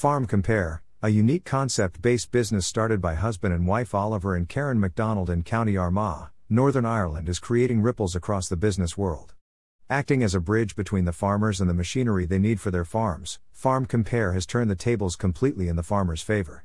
Farm 0.00 0.26
Compare, 0.26 0.82
a 1.02 1.10
unique 1.10 1.44
concept 1.44 2.00
based 2.00 2.30
business 2.30 2.66
started 2.66 3.02
by 3.02 3.16
husband 3.16 3.52
and 3.52 3.66
wife 3.66 3.94
Oliver 3.94 4.34
and 4.34 4.48
Karen 4.48 4.80
McDonald 4.80 5.28
in 5.28 5.42
County 5.42 5.76
Armagh, 5.76 6.30
Northern 6.48 6.86
Ireland, 6.86 7.28
is 7.28 7.38
creating 7.38 7.82
ripples 7.82 8.16
across 8.16 8.48
the 8.48 8.56
business 8.56 8.96
world. 8.96 9.34
Acting 9.90 10.22
as 10.22 10.34
a 10.34 10.40
bridge 10.40 10.74
between 10.74 11.04
the 11.04 11.12
farmers 11.12 11.60
and 11.60 11.68
the 11.68 11.74
machinery 11.74 12.24
they 12.24 12.38
need 12.38 12.62
for 12.62 12.70
their 12.70 12.86
farms, 12.86 13.40
Farm 13.52 13.84
Compare 13.84 14.32
has 14.32 14.46
turned 14.46 14.70
the 14.70 14.74
tables 14.74 15.16
completely 15.16 15.68
in 15.68 15.76
the 15.76 15.82
farmers' 15.82 16.22
favor. 16.22 16.64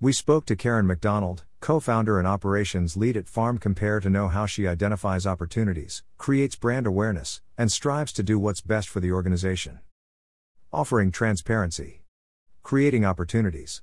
We 0.00 0.14
spoke 0.14 0.46
to 0.46 0.56
Karen 0.56 0.86
McDonald, 0.86 1.44
co 1.60 1.78
founder 1.78 2.18
and 2.18 2.26
operations 2.26 2.96
lead 2.96 3.18
at 3.18 3.28
Farm 3.28 3.58
Compare, 3.58 4.00
to 4.00 4.08
know 4.08 4.28
how 4.28 4.46
she 4.46 4.66
identifies 4.66 5.26
opportunities, 5.26 6.04
creates 6.16 6.56
brand 6.56 6.86
awareness, 6.86 7.42
and 7.58 7.70
strives 7.70 8.14
to 8.14 8.22
do 8.22 8.38
what's 8.38 8.62
best 8.62 8.88
for 8.88 9.00
the 9.00 9.12
organization. 9.12 9.80
Offering 10.72 11.12
transparency, 11.12 12.00
creating 12.66 13.04
opportunities. 13.04 13.80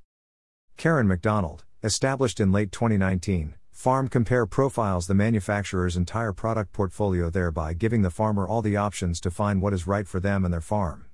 Karen 0.76 1.07
McDonald, 1.07 1.63
established 1.84 2.41
in 2.41 2.52
late 2.52 2.70
2019, 2.70 3.55
Farm 3.71 4.09
Compare 4.09 4.45
profiles 4.45 5.07
the 5.07 5.13
manufacturer's 5.13 5.95
entire 5.95 6.34
product 6.34 6.73
portfolio, 6.73 7.30
thereby 7.30 7.71
giving 7.71 8.02
the 8.02 8.09
farmer 8.09 8.45
all 8.45 8.62
the 8.62 8.76
options 8.76 9.21
to 9.21 9.31
find 9.31 9.62
what 9.62 9.71
is 9.71 9.88
right 9.88 10.05
for 10.05 10.20
them 10.20 10.43
and 10.43 10.54
their 10.54 10.59
farm. 10.59 11.05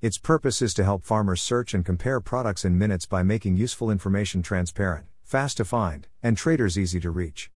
Its 0.00 0.16
purpose 0.16 0.62
is 0.62 0.72
to 0.74 0.84
help 0.84 1.02
farmers 1.02 1.42
search 1.42 1.74
and 1.74 1.84
compare 1.84 2.20
products 2.20 2.64
in 2.64 2.78
minutes 2.78 3.04
by 3.04 3.24
making 3.24 3.56
useful 3.56 3.90
information 3.90 4.40
transparent, 4.40 5.06
fast 5.24 5.56
to 5.56 5.64
find, 5.64 6.06
and 6.22 6.36
traders 6.36 6.78
easy 6.78 7.00
to 7.00 7.10
reach. 7.10 7.50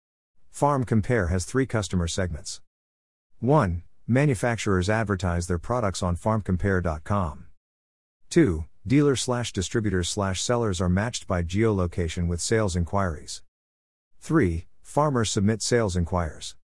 Farm 0.49 0.85
Compare 0.85 1.27
has 1.27 1.45
three 1.45 1.67
customer 1.67 2.09
segments. 2.09 2.63
1. 3.41 3.83
Manufacturers 4.07 4.89
advertise 4.89 5.49
their 5.49 5.59
products 5.59 6.03
on 6.03 6.17
farmcompare.com. 6.17 7.45
2. 8.31 8.65
Dealers 8.91 9.23
slash 9.23 9.53
distributors 9.53 10.09
slash 10.09 10.43
sellers 10.43 10.81
are 10.81 10.89
matched 10.89 11.29
by 11.29 11.45
geolocation 11.45 12.27
with 12.27 12.41
sales 12.41 12.75
inquiries. 12.75 13.41
3. 14.19 14.67
Farmers 14.83 15.31
submit 15.31 15.63
sales 15.63 15.95
inquiries. 15.95 16.57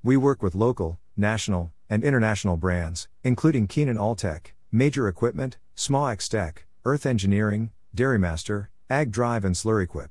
We 0.00 0.16
work 0.16 0.40
with 0.40 0.54
local, 0.54 1.00
national, 1.16 1.72
and 1.90 2.04
international 2.04 2.56
brands, 2.56 3.08
including 3.24 3.66
Keenan 3.66 3.96
Alltech, 3.96 4.52
Major 4.70 5.08
Equipment, 5.08 5.58
Smax 5.74 6.28
Tech, 6.28 6.64
Earth 6.84 7.04
Engineering, 7.04 7.72
Dairymaster, 7.92 8.68
Ag 8.88 9.10
Drive, 9.10 9.44
and 9.44 9.56
Slurryquip. 9.56 10.10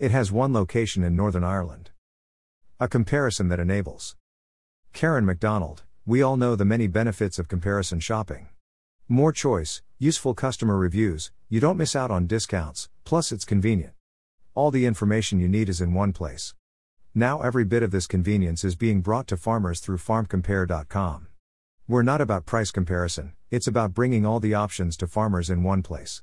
It 0.00 0.10
has 0.10 0.32
one 0.32 0.52
location 0.52 1.04
in 1.04 1.14
Northern 1.14 1.44
Ireland. 1.44 1.90
A 2.80 2.88
comparison 2.88 3.46
that 3.46 3.60
enables. 3.60 4.16
Karen 4.92 5.24
McDonald, 5.24 5.84
we 6.04 6.20
all 6.20 6.36
know 6.36 6.56
the 6.56 6.64
many 6.64 6.88
benefits 6.88 7.38
of 7.38 7.46
comparison 7.46 8.00
shopping. 8.00 8.48
More 9.08 9.32
choice, 9.32 9.82
useful 9.98 10.32
customer 10.32 10.78
reviews, 10.78 11.30
you 11.50 11.60
don't 11.60 11.76
miss 11.76 11.94
out 11.94 12.10
on 12.10 12.26
discounts, 12.26 12.88
plus 13.04 13.32
it's 13.32 13.44
convenient. 13.44 13.92
All 14.54 14.70
the 14.70 14.86
information 14.86 15.38
you 15.38 15.46
need 15.46 15.68
is 15.68 15.82
in 15.82 15.92
one 15.92 16.14
place. 16.14 16.54
Now 17.14 17.42
every 17.42 17.64
bit 17.64 17.82
of 17.82 17.90
this 17.90 18.06
convenience 18.06 18.64
is 18.64 18.76
being 18.76 19.02
brought 19.02 19.26
to 19.26 19.36
farmers 19.36 19.80
through 19.80 19.98
farmcompare.com. 19.98 21.26
We're 21.86 22.02
not 22.02 22.22
about 22.22 22.46
price 22.46 22.70
comparison, 22.70 23.34
it's 23.50 23.66
about 23.66 23.92
bringing 23.92 24.24
all 24.24 24.40
the 24.40 24.54
options 24.54 24.96
to 24.96 25.06
farmers 25.06 25.50
in 25.50 25.62
one 25.62 25.82
place. 25.82 26.22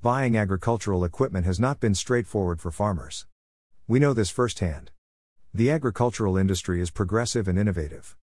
Buying 0.00 0.36
agricultural 0.36 1.04
equipment 1.04 1.44
has 1.44 1.58
not 1.58 1.80
been 1.80 1.96
straightforward 1.96 2.60
for 2.60 2.70
farmers. 2.70 3.26
We 3.88 3.98
know 3.98 4.12
this 4.12 4.30
firsthand. 4.30 4.92
The 5.52 5.72
agricultural 5.72 6.36
industry 6.36 6.80
is 6.80 6.92
progressive 6.92 7.48
and 7.48 7.58
innovative. 7.58 8.16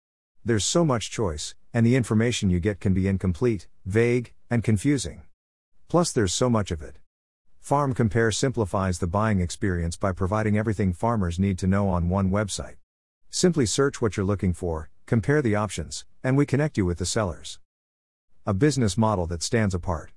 There's 0.45 0.65
so 0.65 0.85
much 0.85 1.11
choice, 1.11 1.57
and 1.79 1.87
the 1.87 1.95
information 1.95 2.51
you 2.51 2.59
get 2.59 2.81
can 2.81 2.93
be 2.93 3.07
incomplete, 3.07 3.69
vague, 3.87 4.33
and 4.51 4.65
confusing. 4.65 5.23
Plus, 5.87 6.11
there's 6.11 6.35
so 6.35 6.51
much 6.51 6.73
of 6.73 6.83
it. 6.83 6.99
Farm 7.61 7.95
Compare 7.95 8.33
simplifies 8.33 8.99
the 8.99 9.07
buying 9.07 9.39
experience 9.39 9.97
by 9.97 10.11
providing 10.11 10.59
everything 10.59 10.93
farmers 10.93 11.39
need 11.39 11.57
to 11.57 11.69
know 11.69 11.89
on 11.89 12.09
one 12.09 12.33
website. 12.33 12.79
Simply 13.31 13.65
search 13.65 14.03
what 14.03 14.17
you're 14.17 14.27
looking 14.27 14.53
for, 14.53 14.91
compare 15.07 15.41
the 15.41 15.55
options, 15.55 16.05
and 16.25 16.37
we 16.37 16.45
connect 16.45 16.77
you 16.77 16.85
with 16.85 16.99
the 16.99 17.07
sellers. 17.07 17.61
A 18.45 18.53
business 18.53 18.99
model 18.99 19.29
that 19.29 19.45
stands 19.45 19.73
apart. 19.73 20.11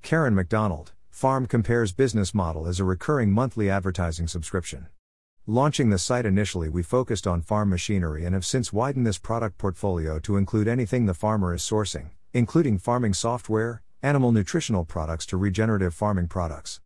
Karen 0.00 0.34
McDonald, 0.34 0.92
Farm 1.10 1.44
Compare's 1.44 1.92
business 1.92 2.32
model 2.32 2.66
is 2.66 2.80
a 2.80 2.84
recurring 2.84 3.30
monthly 3.30 3.68
advertising 3.68 4.26
subscription. 4.26 4.86
Launching 5.50 5.88
the 5.88 5.98
site 5.98 6.26
initially, 6.26 6.68
we 6.68 6.82
focused 6.82 7.26
on 7.26 7.40
farm 7.40 7.70
machinery 7.70 8.26
and 8.26 8.34
have 8.34 8.44
since 8.44 8.70
widened 8.70 9.06
this 9.06 9.16
product 9.16 9.56
portfolio 9.56 10.18
to 10.18 10.36
include 10.36 10.68
anything 10.68 11.06
the 11.06 11.14
farmer 11.14 11.54
is 11.54 11.62
sourcing, 11.62 12.10
including 12.34 12.76
farming 12.76 13.14
software, 13.14 13.80
animal 14.02 14.30
nutritional 14.30 14.84
products 14.84 15.24
to 15.24 15.38
regenerative 15.38 15.94
farming 15.94 16.28
products. 16.28 16.82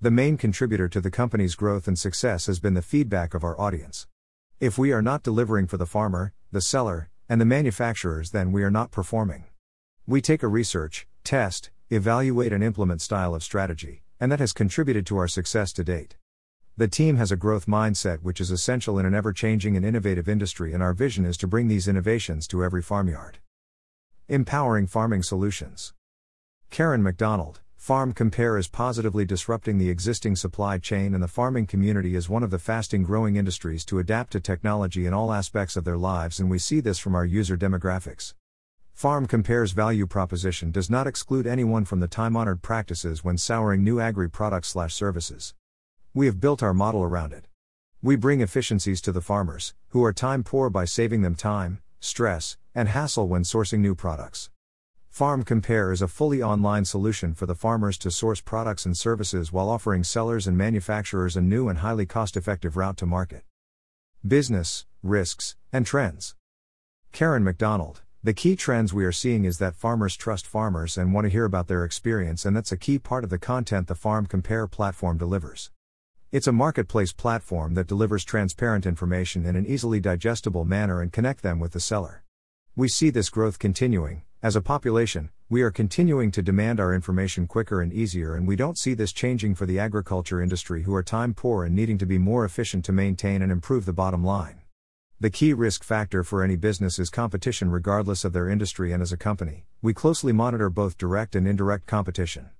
The 0.00 0.10
main 0.10 0.38
contributor 0.38 0.88
to 0.88 1.02
the 1.02 1.10
company's 1.10 1.54
growth 1.54 1.86
and 1.86 1.98
success 1.98 2.46
has 2.46 2.58
been 2.58 2.72
the 2.72 2.80
feedback 2.80 3.34
of 3.34 3.44
our 3.44 3.60
audience. 3.60 4.06
If 4.58 4.78
we 4.78 4.90
are 4.90 5.02
not 5.02 5.22
delivering 5.22 5.66
for 5.66 5.76
the 5.76 5.84
farmer, 5.84 6.32
the 6.50 6.62
seller, 6.62 7.10
and 7.28 7.38
the 7.38 7.44
manufacturers, 7.44 8.30
then 8.30 8.52
we 8.52 8.62
are 8.62 8.70
not 8.70 8.90
performing. 8.90 9.44
We 10.06 10.22
take 10.22 10.42
a 10.42 10.48
research, 10.48 11.06
test, 11.24 11.68
evaluate, 11.90 12.54
and 12.54 12.64
implement 12.64 13.02
style 13.02 13.34
of 13.34 13.42
strategy, 13.42 14.00
and 14.18 14.32
that 14.32 14.40
has 14.40 14.54
contributed 14.54 15.04
to 15.08 15.18
our 15.18 15.28
success 15.28 15.74
to 15.74 15.84
date. 15.84 16.16
The 16.78 16.86
team 16.86 17.16
has 17.16 17.32
a 17.32 17.36
growth 17.36 17.66
mindset 17.66 18.22
which 18.22 18.40
is 18.40 18.52
essential 18.52 19.00
in 19.00 19.04
an 19.04 19.12
ever 19.12 19.32
changing 19.32 19.76
and 19.76 19.84
innovative 19.84 20.28
industry, 20.28 20.72
and 20.72 20.80
our 20.80 20.94
vision 20.94 21.24
is 21.24 21.36
to 21.38 21.48
bring 21.48 21.66
these 21.66 21.88
innovations 21.88 22.46
to 22.46 22.62
every 22.62 22.82
farmyard. 22.82 23.38
Empowering 24.28 24.86
farming 24.86 25.24
solutions. 25.24 25.92
Karen 26.70 27.02
McDonald, 27.02 27.62
Farm 27.74 28.12
Compare 28.12 28.56
is 28.56 28.68
positively 28.68 29.24
disrupting 29.24 29.78
the 29.78 29.90
existing 29.90 30.36
supply 30.36 30.78
chain, 30.78 31.14
and 31.14 31.20
the 31.20 31.26
farming 31.26 31.66
community 31.66 32.14
is 32.14 32.28
one 32.28 32.44
of 32.44 32.52
the 32.52 32.60
fasting 32.60 33.02
growing 33.02 33.34
industries 33.34 33.84
to 33.86 33.98
adapt 33.98 34.30
to 34.30 34.38
technology 34.38 35.04
in 35.04 35.12
all 35.12 35.32
aspects 35.32 35.76
of 35.76 35.82
their 35.82 35.98
lives, 35.98 36.38
and 36.38 36.48
we 36.48 36.60
see 36.60 36.78
this 36.78 37.00
from 37.00 37.16
our 37.16 37.24
user 37.24 37.56
demographics. 37.56 38.34
Farm 38.92 39.26
Compare's 39.26 39.72
value 39.72 40.06
proposition 40.06 40.70
does 40.70 40.88
not 40.88 41.08
exclude 41.08 41.44
anyone 41.44 41.84
from 41.84 41.98
the 41.98 42.06
time 42.06 42.36
honored 42.36 42.62
practices 42.62 43.24
when 43.24 43.36
souring 43.36 43.82
new 43.82 43.98
agri 43.98 44.30
products 44.30 44.68
slash 44.68 44.94
services. 44.94 45.54
We 46.14 46.26
have 46.26 46.40
built 46.40 46.62
our 46.62 46.72
model 46.72 47.02
around 47.02 47.32
it. 47.32 47.46
We 48.02 48.16
bring 48.16 48.40
efficiencies 48.40 49.00
to 49.02 49.12
the 49.12 49.20
farmers, 49.20 49.74
who 49.88 50.02
are 50.04 50.12
time 50.12 50.42
poor 50.42 50.70
by 50.70 50.86
saving 50.86 51.22
them 51.22 51.34
time, 51.34 51.80
stress, 52.00 52.56
and 52.74 52.88
hassle 52.88 53.28
when 53.28 53.42
sourcing 53.42 53.80
new 53.80 53.94
products. 53.94 54.50
Farm 55.10 55.42
Compare 55.42 55.92
is 55.92 56.00
a 56.00 56.08
fully 56.08 56.42
online 56.42 56.84
solution 56.84 57.34
for 57.34 57.44
the 57.44 57.54
farmers 57.54 57.98
to 57.98 58.10
source 58.10 58.40
products 58.40 58.86
and 58.86 58.96
services 58.96 59.52
while 59.52 59.68
offering 59.68 60.02
sellers 60.02 60.46
and 60.46 60.56
manufacturers 60.56 61.36
a 61.36 61.40
new 61.40 61.68
and 61.68 61.80
highly 61.80 62.06
cost 62.06 62.36
effective 62.36 62.76
route 62.76 62.96
to 62.96 63.06
market. 63.06 63.42
Business, 64.26 64.86
risks, 65.02 65.56
and 65.72 65.84
trends. 65.84 66.34
Karen 67.12 67.44
McDonald, 67.44 68.02
the 68.22 68.32
key 68.32 68.56
trends 68.56 68.94
we 68.94 69.04
are 69.04 69.12
seeing 69.12 69.44
is 69.44 69.58
that 69.58 69.76
farmers 69.76 70.16
trust 70.16 70.46
farmers 70.46 70.96
and 70.96 71.12
want 71.12 71.26
to 71.26 71.30
hear 71.30 71.44
about 71.44 71.68
their 71.68 71.84
experience, 71.84 72.44
and 72.44 72.56
that's 72.56 72.72
a 72.72 72.76
key 72.76 72.98
part 72.98 73.24
of 73.24 73.30
the 73.30 73.38
content 73.38 73.88
the 73.88 73.94
Farm 73.94 74.24
Compare 74.26 74.66
platform 74.68 75.18
delivers. 75.18 75.70
It's 76.30 76.46
a 76.46 76.52
marketplace 76.52 77.14
platform 77.14 77.72
that 77.72 77.86
delivers 77.86 78.22
transparent 78.22 78.84
information 78.84 79.46
in 79.46 79.56
an 79.56 79.64
easily 79.64 79.98
digestible 79.98 80.66
manner 80.66 81.00
and 81.00 81.10
connect 81.10 81.42
them 81.42 81.58
with 81.58 81.72
the 81.72 81.80
seller. 81.80 82.22
We 82.76 82.86
see 82.86 83.08
this 83.08 83.30
growth 83.30 83.58
continuing, 83.58 84.24
as 84.42 84.54
a 84.54 84.60
population, 84.60 85.30
we 85.48 85.62
are 85.62 85.70
continuing 85.70 86.30
to 86.32 86.42
demand 86.42 86.80
our 86.80 86.92
information 86.92 87.46
quicker 87.46 87.80
and 87.80 87.94
easier, 87.94 88.34
and 88.34 88.46
we 88.46 88.56
don't 88.56 88.76
see 88.76 88.92
this 88.92 89.14
changing 89.14 89.54
for 89.54 89.64
the 89.64 89.78
agriculture 89.78 90.42
industry, 90.42 90.82
who 90.82 90.94
are 90.94 91.02
time 91.02 91.32
poor 91.32 91.64
and 91.64 91.74
needing 91.74 91.96
to 91.96 92.04
be 92.04 92.18
more 92.18 92.44
efficient 92.44 92.84
to 92.84 92.92
maintain 92.92 93.40
and 93.40 93.50
improve 93.50 93.86
the 93.86 93.94
bottom 93.94 94.22
line. 94.22 94.60
The 95.18 95.30
key 95.30 95.54
risk 95.54 95.82
factor 95.82 96.22
for 96.22 96.44
any 96.44 96.56
business 96.56 96.98
is 96.98 97.08
competition, 97.08 97.70
regardless 97.70 98.26
of 98.26 98.34
their 98.34 98.50
industry, 98.50 98.92
and 98.92 99.00
as 99.00 99.12
a 99.12 99.16
company, 99.16 99.64
we 99.80 99.94
closely 99.94 100.34
monitor 100.34 100.68
both 100.68 100.98
direct 100.98 101.34
and 101.34 101.48
indirect 101.48 101.86
competition. 101.86 102.50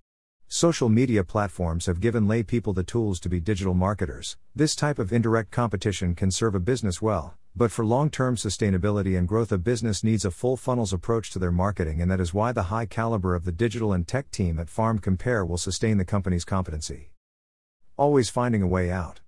Social 0.51 0.89
media 0.89 1.25
platforms 1.25 1.85
have 1.85 2.01
given 2.01 2.27
lay 2.27 2.43
people 2.43 2.73
the 2.73 2.83
tools 2.83 3.21
to 3.21 3.29
be 3.29 3.39
digital 3.39 3.75
marketers. 3.75 4.39
This 4.57 4.75
type 4.75 4.99
of 4.99 5.13
indirect 5.13 5.51
competition 5.51 6.15
can 6.15 6.31
serve 6.31 6.55
a 6.55 6.61
business 6.61 7.03
well, 7.03 7.37
but 7.55 7.71
for 7.71 7.85
long 7.85 8.09
term 8.09 8.35
sustainability 8.35 9.17
and 9.19 9.29
growth, 9.29 9.53
a 9.53 9.59
business 9.59 10.03
needs 10.03 10.25
a 10.25 10.31
full 10.31 10.57
funnels 10.57 10.95
approach 10.95 11.31
to 11.33 11.39
their 11.39 11.53
marketing, 11.53 12.01
and 12.01 12.11
that 12.11 12.19
is 12.19 12.33
why 12.33 12.53
the 12.53 12.65
high 12.65 12.87
caliber 12.87 13.35
of 13.35 13.45
the 13.45 13.53
digital 13.53 13.93
and 13.93 14.09
tech 14.09 14.31
team 14.31 14.59
at 14.59 14.71
Farm 14.71 14.99
Compare 14.99 15.45
will 15.45 15.59
sustain 15.59 15.99
the 15.99 16.05
company's 16.07 16.47
competency. 16.47 17.11
Always 17.99 18.31
finding 18.31 18.63
a 18.63 18.67
way 18.67 18.91
out. 18.91 19.21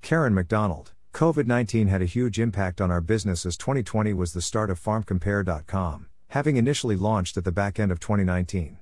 Karen 0.00 0.32
McDonald 0.32 0.92
COVID 1.12 1.46
19 1.46 1.88
had 1.88 2.00
a 2.00 2.06
huge 2.06 2.40
impact 2.40 2.80
on 2.80 2.90
our 2.90 3.02
business 3.02 3.44
as 3.44 3.58
2020 3.58 4.14
was 4.14 4.32
the 4.32 4.40
start 4.40 4.70
of 4.70 4.80
FarmCompare.com, 4.80 6.06
having 6.28 6.56
initially 6.56 6.96
launched 6.96 7.36
at 7.36 7.44
the 7.44 7.52
back 7.52 7.78
end 7.78 7.92
of 7.92 8.00
2019. 8.00 8.78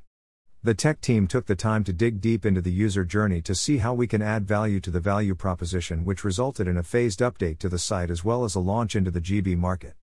The 0.67 0.75
tech 0.75 1.01
team 1.01 1.29
took 1.29 1.47
the 1.47 1.55
time 1.55 1.85
to 1.85 1.93
dig 1.93 2.21
deep 2.21 2.45
into 2.45 2.61
the 2.61 2.73
user 2.73 3.05
journey 3.05 3.41
to 3.43 3.55
see 3.55 3.77
how 3.77 3.95
we 3.95 4.09
can 4.09 4.21
add 4.21 4.49
value 4.49 4.81
to 4.81 4.91
the 4.91 4.99
value 4.99 5.37
proposition, 5.37 6.05
which 6.05 6.25
resulted 6.25 6.67
in 6.67 6.77
a 6.77 6.83
phased 6.83 7.21
update 7.21 7.61
to 7.61 7.69
the 7.69 7.79
site 7.79 8.11
as 8.11 8.25
well 8.25 8.43
as 8.43 8.57
a 8.57 8.59
launch 8.59 8.97
into 8.97 9.13
the 9.13 9.21
GB 9.21 9.57
market. 9.57 9.95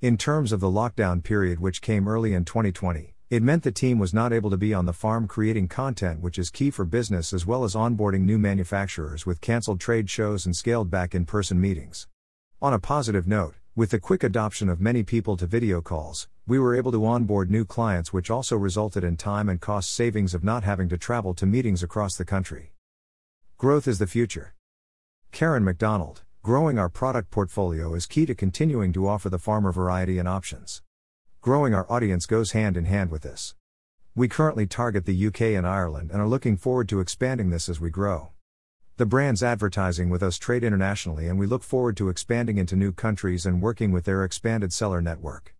In 0.00 0.18
terms 0.18 0.50
of 0.50 0.58
the 0.58 0.66
lockdown 0.66 1.22
period, 1.22 1.60
which 1.60 1.80
came 1.80 2.08
early 2.08 2.34
in 2.34 2.44
2020, 2.44 3.14
It 3.30 3.44
meant 3.44 3.62
the 3.62 3.70
team 3.70 4.00
was 4.00 4.12
not 4.12 4.32
able 4.32 4.50
to 4.50 4.56
be 4.56 4.74
on 4.74 4.86
the 4.86 4.92
farm 4.92 5.28
creating 5.28 5.68
content, 5.68 6.20
which 6.20 6.36
is 6.36 6.50
key 6.50 6.70
for 6.72 6.84
business, 6.84 7.32
as 7.32 7.46
well 7.46 7.62
as 7.62 7.76
onboarding 7.76 8.22
new 8.22 8.38
manufacturers 8.38 9.24
with 9.24 9.40
cancelled 9.40 9.78
trade 9.78 10.10
shows 10.10 10.46
and 10.46 10.56
scaled 10.56 10.90
back 10.90 11.14
in 11.14 11.26
person 11.26 11.60
meetings. 11.60 12.08
On 12.60 12.72
a 12.72 12.80
positive 12.80 13.28
note, 13.28 13.54
with 13.78 13.90
the 13.90 14.00
quick 14.00 14.24
adoption 14.24 14.68
of 14.68 14.80
many 14.80 15.04
people 15.04 15.36
to 15.36 15.46
video 15.46 15.80
calls, 15.80 16.26
we 16.48 16.58
were 16.58 16.74
able 16.74 16.90
to 16.90 17.06
onboard 17.06 17.48
new 17.48 17.64
clients, 17.64 18.12
which 18.12 18.28
also 18.28 18.56
resulted 18.56 19.04
in 19.04 19.16
time 19.16 19.48
and 19.48 19.60
cost 19.60 19.92
savings 19.92 20.34
of 20.34 20.42
not 20.42 20.64
having 20.64 20.88
to 20.88 20.98
travel 20.98 21.32
to 21.32 21.46
meetings 21.46 21.80
across 21.80 22.16
the 22.16 22.24
country. 22.24 22.72
Growth 23.56 23.86
is 23.86 24.00
the 24.00 24.08
future. 24.08 24.52
Karen 25.30 25.62
McDonald, 25.62 26.22
growing 26.42 26.76
our 26.76 26.88
product 26.88 27.30
portfolio 27.30 27.94
is 27.94 28.06
key 28.06 28.26
to 28.26 28.34
continuing 28.34 28.92
to 28.92 29.06
offer 29.06 29.28
the 29.28 29.38
farmer 29.38 29.70
variety 29.70 30.18
and 30.18 30.26
options. 30.26 30.82
Growing 31.40 31.72
our 31.72 31.86
audience 31.88 32.26
goes 32.26 32.50
hand 32.50 32.76
in 32.76 32.86
hand 32.86 33.12
with 33.12 33.22
this. 33.22 33.54
We 34.12 34.26
currently 34.26 34.66
target 34.66 35.06
the 35.06 35.26
UK 35.28 35.42
and 35.56 35.64
Ireland 35.64 36.10
and 36.10 36.20
are 36.20 36.26
looking 36.26 36.56
forward 36.56 36.88
to 36.88 36.98
expanding 36.98 37.50
this 37.50 37.68
as 37.68 37.80
we 37.80 37.90
grow. 37.90 38.30
The 38.98 39.06
brand's 39.06 39.44
advertising 39.44 40.10
with 40.10 40.24
us 40.24 40.38
trade 40.38 40.64
internationally, 40.64 41.28
and 41.28 41.38
we 41.38 41.46
look 41.46 41.62
forward 41.62 41.96
to 41.98 42.08
expanding 42.08 42.58
into 42.58 42.74
new 42.74 42.90
countries 42.90 43.46
and 43.46 43.62
working 43.62 43.92
with 43.92 44.06
their 44.06 44.24
expanded 44.24 44.72
seller 44.72 45.00
network. 45.00 45.54